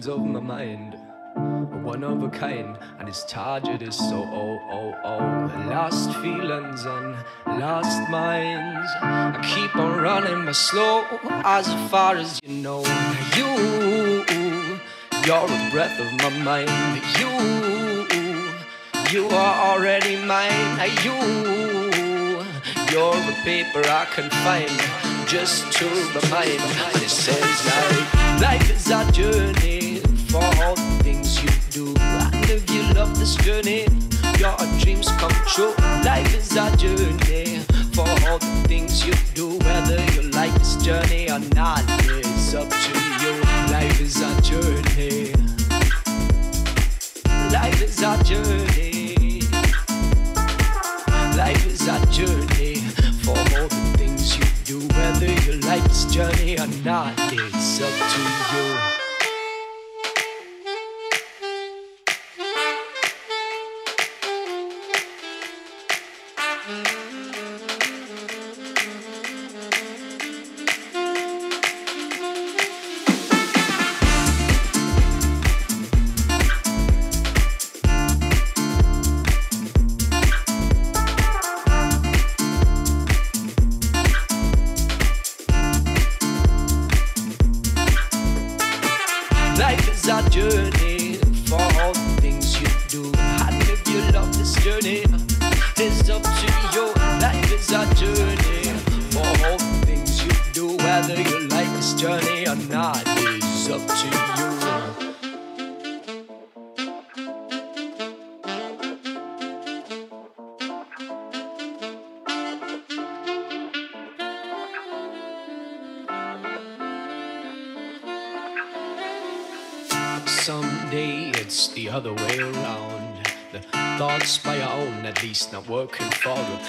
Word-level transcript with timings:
the 0.00 0.14
of 0.14 0.24
my 0.24 0.40
mind. 0.40 0.96
One 1.84 2.04
of 2.04 2.22
a 2.22 2.28
kind, 2.30 2.78
and 2.98 3.08
its 3.08 3.24
target 3.24 3.82
is 3.82 3.96
so 3.96 4.26
oh 4.32 4.58
oh 4.70 4.94
oh. 5.04 5.68
Lost 5.68 6.14
feelings 6.20 6.84
and 6.84 7.16
lost 7.60 8.08
minds. 8.08 8.90
I 9.02 9.38
keep 9.54 9.74
on 9.76 10.00
running, 10.00 10.46
but 10.46 10.56
slow 10.56 11.04
as 11.44 11.66
far 11.90 12.16
as 12.16 12.40
you 12.42 12.54
know. 12.62 12.80
You, 13.36 14.24
you're 15.26 15.44
a 15.44 15.70
breath 15.70 15.98
of 16.00 16.10
my 16.22 16.30
mind. 16.48 17.02
You, 17.20 17.32
you 19.12 19.28
are 19.28 19.54
already 19.70 20.16
mine. 20.16 20.78
You, 21.04 21.16
you're 22.90 23.16
a 23.16 23.36
paper 23.44 23.82
I 23.86 24.06
can 24.14 24.30
find 24.44 25.28
just 25.28 25.72
to 25.78 25.84
remind. 25.84 26.60
It 27.02 27.10
says 27.10 27.66
like 27.66 28.40
life 28.40 28.70
is 28.70 28.90
a 28.90 29.10
journey 29.12 29.79
for 30.30 30.44
all 30.62 30.76
the 30.76 31.00
things 31.02 31.42
you 31.42 31.50
do. 31.70 31.94
And 31.98 32.50
if 32.50 32.70
you 32.70 32.82
love 32.94 33.18
this 33.18 33.34
journey, 33.36 33.86
your 34.38 34.56
dreams 34.78 35.08
come 35.18 35.34
true. 35.46 35.74
Life 36.04 36.32
is 36.36 36.56
a 36.56 36.76
journey 36.76 37.58
for 37.92 38.06
all 38.28 38.38
the 38.38 38.64
things 38.68 39.04
you 39.04 39.12
do. 39.34 39.58
Whether 39.58 39.98
you 40.12 40.30
like 40.30 40.52
this 40.54 40.76
journey 40.76 41.28
or 41.30 41.40
not, 41.54 41.82
it's 42.06 42.54
up 42.54 42.68
to 42.70 42.92
you. 43.22 43.32
Life 43.72 44.00
is 44.00 44.22
a 44.22 44.30
journey. 44.42 45.32
Life 47.50 47.82
is 47.82 48.00
a 48.02 48.22
journey. 48.22 49.42
Life 51.36 51.66
is 51.66 51.88
a 51.88 51.98
journey 52.06 52.76
for 53.24 53.36
all 53.36 53.66
the 53.66 53.94
things 53.98 54.38
you 54.38 54.44
do. 54.64 54.78
Whether 54.94 55.32
you 55.42 55.60
like 55.62 55.82
this 55.82 56.04
journey 56.04 56.56
or 56.56 56.68
not, 56.84 57.14
it's 57.32 57.80
up 57.80 57.94
to 58.12 58.56
you. 58.56 59.09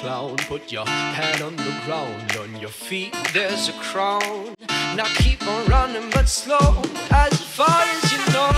Clown. 0.01 0.35
Put 0.49 0.71
your 0.71 0.87
head 0.87 1.41
on 1.43 1.55
the 1.55 1.75
ground, 1.85 2.35
on 2.37 2.59
your 2.59 2.71
feet 2.71 3.15
there's 3.33 3.69
a 3.69 3.73
crown. 3.73 4.55
Now 4.97 5.05
keep 5.23 5.45
on 5.47 5.65
running, 5.67 6.09
but 6.09 6.27
slow, 6.27 6.81
as 7.11 7.33
far 7.55 7.83
as 7.95 8.11
you 8.11 8.19
know. 8.33 8.49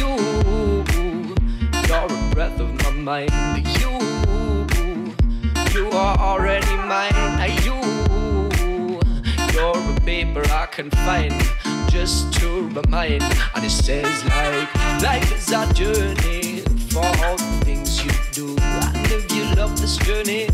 You, 0.00 0.12
you're 1.88 2.10
a 2.18 2.34
breath 2.34 2.58
of 2.60 2.70
my 2.82 2.90
mind. 2.90 3.66
You, 3.80 3.92
you 5.74 5.90
are 5.90 6.18
already 6.18 6.74
mine. 6.92 7.14
You, 7.66 7.76
you're 9.52 9.76
a 9.76 10.00
paper 10.00 10.44
I 10.50 10.66
can 10.66 10.90
find 11.04 11.34
just 11.90 12.32
to 12.40 12.68
remind. 12.68 13.22
And 13.54 13.64
it 13.64 13.70
says 13.70 14.24
like 14.24 14.74
life 15.02 15.30
is 15.36 15.52
a 15.52 15.62
journey 15.74 16.60
for 16.90 17.04
all 17.24 17.36
the 17.36 17.60
things 17.66 18.02
you 18.02 18.10
do 18.32 18.56
And 18.62 19.12
if 19.12 19.30
you 19.34 19.44
love 19.56 19.78
this 19.78 19.98
journey 19.98 20.48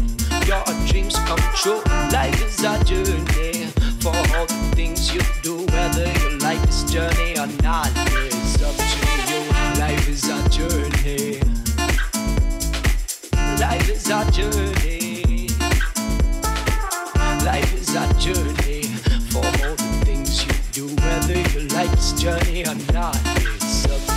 your 0.47 0.65
dreams 0.87 1.15
come 1.27 1.39
true. 1.55 1.83
Life 2.13 2.43
is 2.45 2.63
a 2.65 2.83
journey 2.85 3.67
for 4.01 4.15
all 4.15 4.47
the 4.47 4.73
things 4.75 5.13
you 5.15 5.21
do, 5.43 5.65
whether 5.73 6.07
you 6.07 6.39
like 6.39 6.61
this 6.63 6.85
journey 6.85 7.39
or 7.39 7.47
not. 7.63 7.91
It's 7.97 8.63
up 8.63 8.77
to 8.77 8.83
you. 9.31 9.41
Life 9.81 10.09
is 10.09 10.29
a 10.29 10.49
journey. 10.49 11.41
Life 13.59 13.89
is 13.89 14.09
a 14.09 14.31
journey. 14.31 15.49
Life 17.45 17.75
is 17.75 17.95
a 17.95 18.07
journey 18.19 18.83
for 19.31 19.45
all 19.45 19.75
the 19.77 20.03
things 20.05 20.45
you 20.45 20.53
do, 20.73 20.95
whether 21.03 21.39
you 21.39 21.69
like 21.69 21.91
this 21.91 22.13
journey 22.21 22.67
or 22.67 22.75
not. 22.93 23.19
It's 23.37 23.87
up 23.87 24.12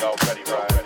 y'all 0.00 0.14
ready, 0.26 0.42
right? 0.50 0.77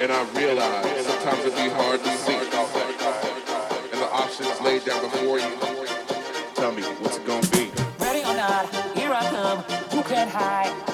And 0.00 0.10
I 0.10 0.24
realize 0.30 1.04
sometimes 1.04 1.44
it 1.44 1.54
be 1.56 1.68
hard 1.68 2.02
to 2.02 2.10
see. 2.16 2.32
And 2.32 4.00
the 4.00 4.10
options 4.10 4.58
laid 4.62 4.86
down 4.86 5.02
before 5.02 5.38
you. 5.38 5.50
Tell 6.54 6.72
me, 6.72 6.82
what's 7.02 7.18
it 7.18 7.26
gonna 7.26 7.46
be? 7.48 7.70
Ready 7.98 8.20
or 8.20 8.34
not, 8.34 8.74
here 8.96 9.12
I 9.12 9.20
come. 9.28 9.58
Who 9.90 10.02
can 10.02 10.26
hide? 10.26 10.89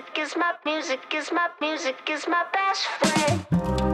music 0.00 0.18
is 0.18 0.34
my 0.34 0.54
music 0.64 1.14
is 1.14 1.30
my 1.30 1.48
music 1.60 2.08
is 2.08 2.26
my 2.26 2.44
best 2.54 2.86
friend. 2.86 3.89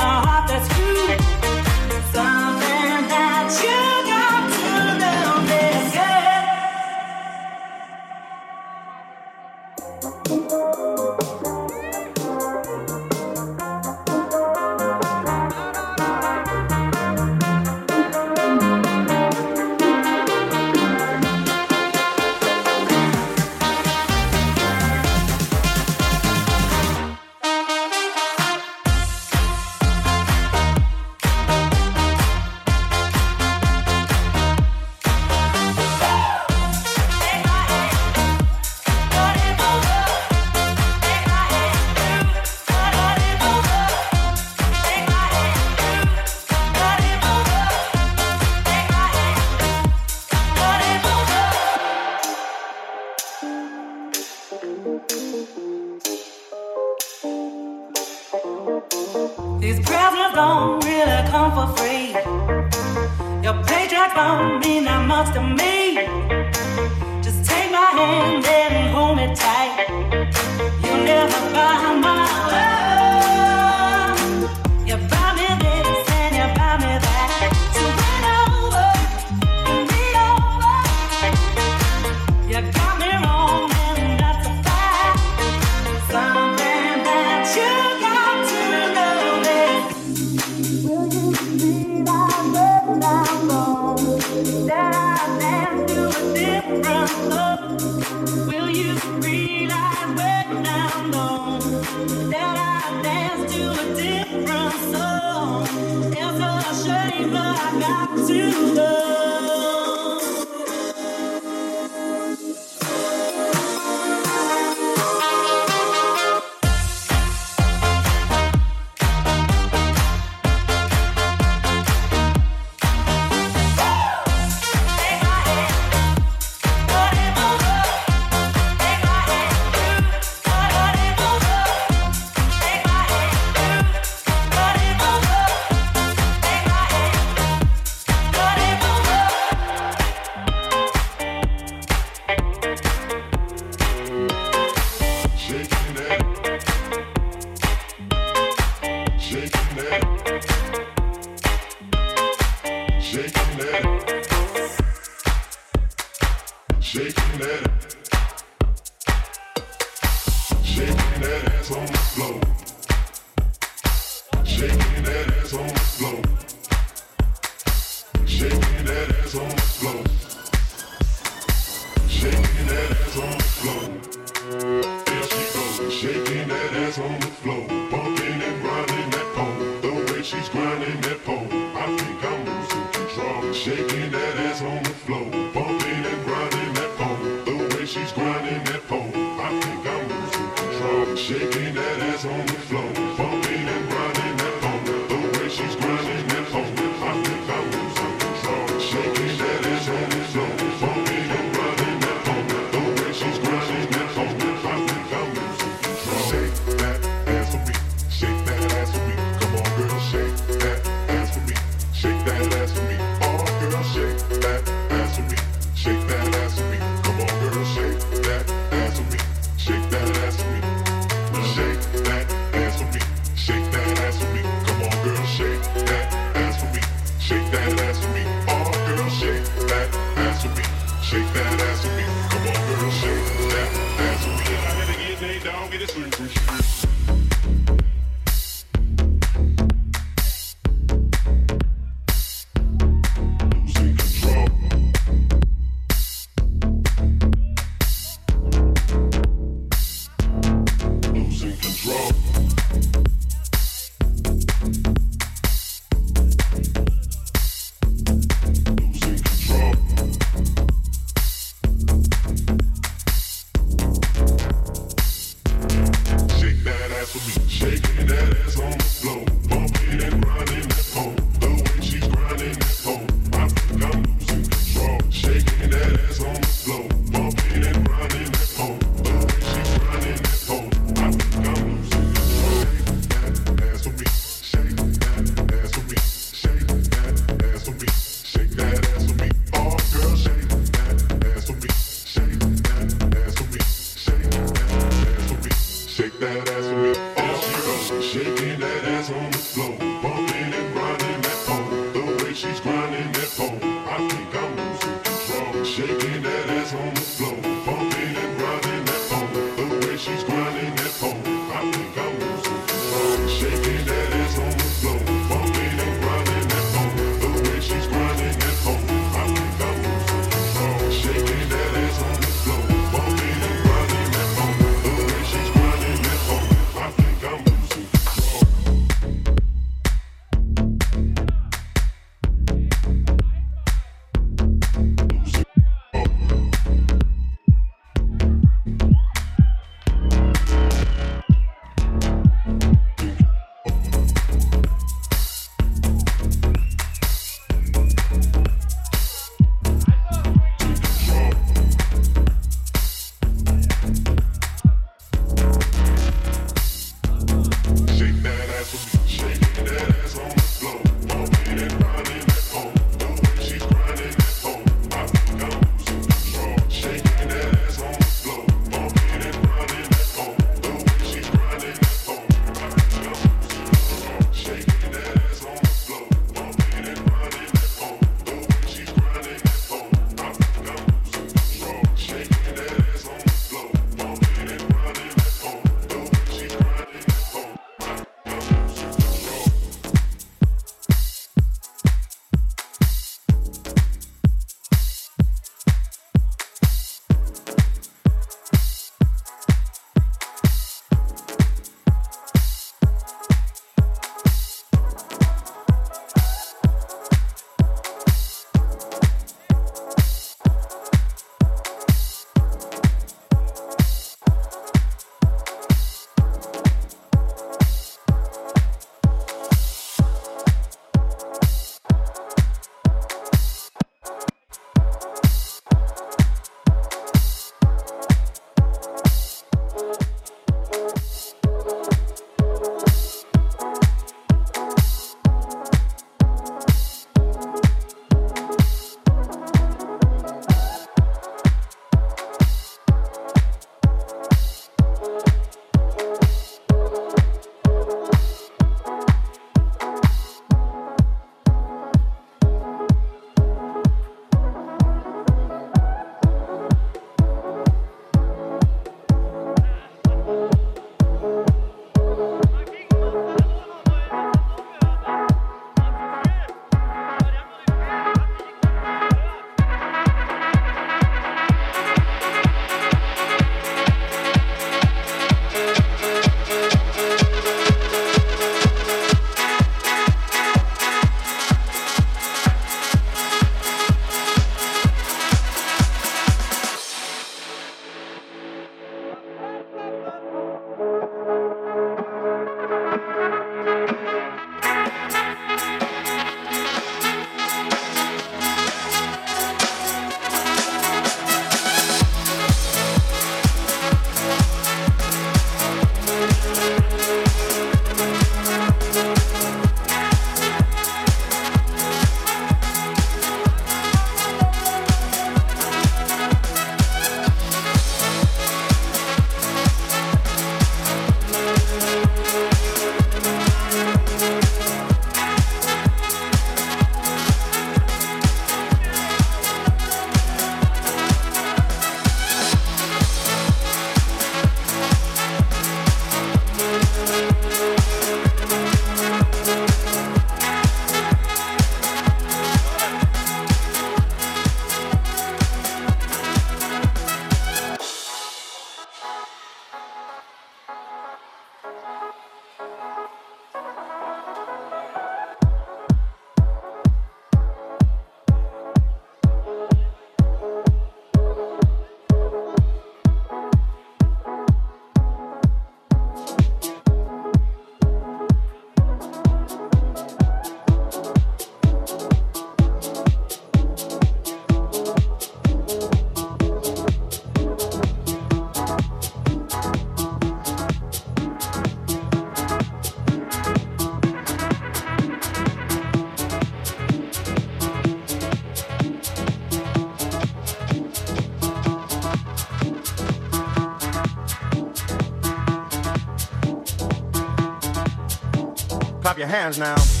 Your 599.21 599.27
hands 599.27 599.59
now. 599.59 600.00